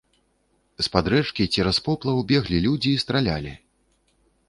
З-пад 0.87 1.05
рэчкі, 1.15 1.47
цераз 1.57 1.77
поплаў, 1.89 2.25
беглі 2.35 2.65
людзі 2.67 2.91
і 2.97 3.01
стралялі. 3.07 3.53